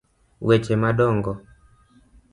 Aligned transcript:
weche 0.47 0.75
ma 0.81 0.91
dongo: 0.99 1.33